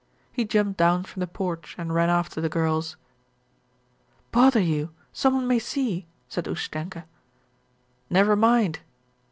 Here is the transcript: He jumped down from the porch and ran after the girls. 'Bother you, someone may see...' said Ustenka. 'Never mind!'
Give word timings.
He 0.31 0.45
jumped 0.45 0.77
down 0.77 1.03
from 1.03 1.19
the 1.19 1.27
porch 1.27 1.75
and 1.77 1.93
ran 1.93 2.09
after 2.09 2.41
the 2.41 2.49
girls. 2.49 2.97
'Bother 4.31 4.59
you, 4.59 4.89
someone 5.13 5.45
may 5.47 5.59
see...' 5.59 6.07
said 6.27 6.47
Ustenka. 6.47 7.05
'Never 8.09 8.35
mind!' 8.35 8.79